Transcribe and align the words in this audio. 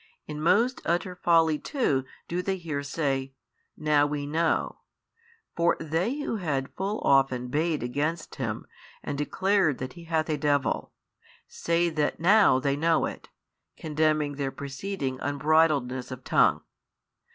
In 0.25 0.41
most 0.41 0.81
utter 0.83 1.13
folly 1.15 1.59
too 1.59 2.05
do 2.27 2.41
they 2.41 2.57
here 2.57 2.81
say, 2.81 3.33
Now 3.77 4.07
we 4.07 4.25
know: 4.25 4.79
for 5.55 5.77
they 5.79 6.17
who 6.21 6.37
had 6.37 6.73
full 6.73 7.01
often 7.01 7.49
bayed 7.49 7.83
against 7.83 8.33
Him 8.37 8.65
and 9.03 9.15
declared 9.15 9.77
that 9.77 9.93
He 9.93 10.05
hath 10.05 10.27
a 10.27 10.37
devil, 10.37 10.91
say 11.47 11.91
that 11.91 12.19
now 12.19 12.57
they 12.57 12.75
know 12.75 13.05
it, 13.05 13.29
condemning 13.77 14.37
their 14.37 14.51
preceding 14.51 15.19
unbridledness 15.19 16.09
of 16.09 16.23
tongue. 16.23 16.63